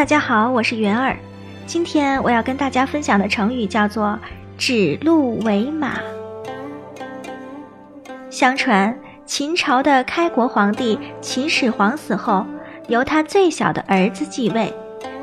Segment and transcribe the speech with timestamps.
[0.00, 1.14] 大家好，我是云儿。
[1.66, 4.18] 今天我要跟大家分享的成语叫做
[4.56, 5.98] “指鹿为马”。
[8.30, 12.46] 相传，秦朝的开国皇帝秦始皇死后，
[12.88, 14.72] 由他最小的儿子继位，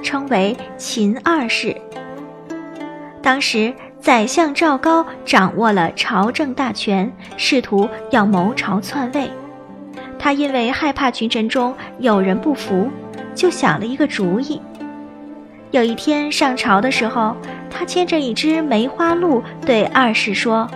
[0.03, 1.75] 称为秦二世。
[3.19, 9.27] 当时，宰相赵高掌握了朝政大权，试图要谋朝篡位。
[10.19, 12.87] 他因为害怕群臣中有人不服。
[13.33, 14.59] 就想了一个主意。
[15.71, 17.35] 有一天上朝的时候，
[17.69, 20.67] 他牵着一只梅花鹿，对二世说：“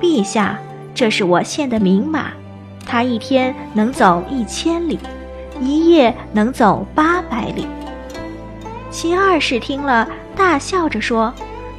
[0.00, 0.58] 陛下，
[0.94, 2.26] 这是我献的名马，
[2.86, 4.98] 它一天能走一千里，
[5.60, 7.66] 一夜能走八百里。”
[8.90, 11.34] 秦二世听了，大笑着说：“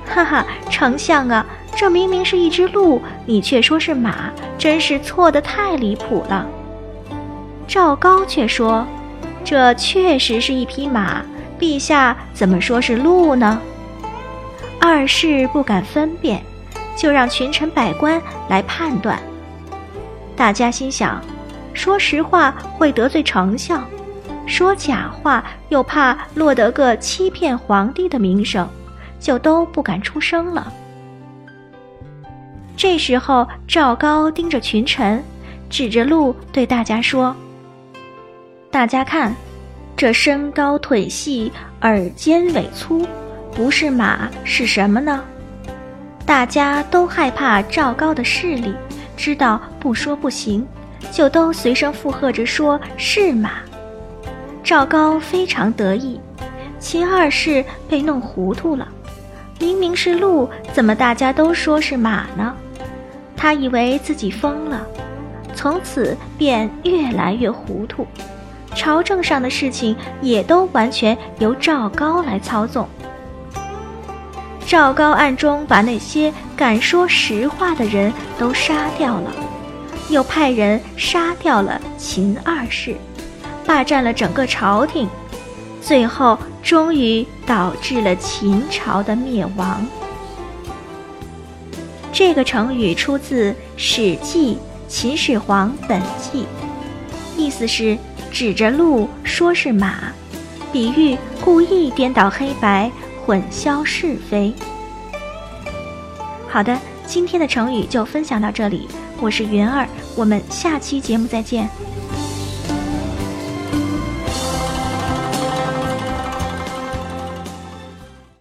[0.06, 6.45] 哈哈，丞相啊，这明明是一只鹿，你却说是马，真是错得太离谱了。”
[7.67, 8.86] 赵高却说。
[9.44, 11.22] 这确实是一匹马，
[11.59, 13.59] 陛下怎么说是鹿呢？
[14.80, 16.41] 二世不敢分辨，
[16.95, 19.19] 就让群臣百官来判断。
[20.35, 21.22] 大家心想，
[21.73, 23.83] 说实话会得罪丞相，
[24.45, 28.67] 说假话又怕落得个欺骗皇帝的名声，
[29.19, 30.72] 就都不敢出声了。
[32.75, 35.23] 这时候，赵高盯着群臣，
[35.69, 37.35] 指着鹿对大家说。
[38.69, 39.35] 大家看，
[39.98, 43.03] 这身高腿细，耳尖尾粗，
[43.52, 45.23] 不是马是什么呢？
[46.23, 48.75] 大家都害怕赵高的势力，
[49.18, 50.63] 知道不说不行，
[51.12, 53.53] 就都随声附和着说是马。
[54.63, 56.22] 赵高非常得意，
[56.78, 58.88] 秦二世被弄糊涂了，
[59.59, 62.56] 明明是鹿，怎么大家都说是马呢？
[63.36, 64.86] 他以为自己疯了，
[65.56, 68.06] 从此便越来越糊涂。
[68.77, 72.88] 朝政上的事情也都完全由赵高来操纵。
[74.65, 79.31] 赵高暗中把那些敢说实话的人都杀掉了，
[80.09, 82.95] 又派人杀掉了秦二世，
[83.65, 85.09] 霸占了整个朝廷，
[85.81, 89.83] 最后终于导致了秦朝的灭亡。
[92.13, 94.55] 这个成语出自《史记·
[94.88, 96.41] 秦始皇本纪》，
[97.35, 97.97] 意思是。
[98.31, 100.11] 指着鹿说是马，
[100.71, 102.91] 比喻故意颠倒黑白、
[103.25, 104.53] 混淆是非。
[106.47, 108.88] 好的，今天的成语就分享到这里，
[109.19, 111.67] 我是云儿，我们下期节目再见。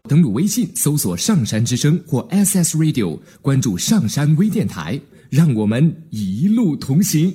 [0.08, 7.34] 登录微信搜索“上山之声”或 “SS Radio”，关注“上山微电台”，让我们一路同行。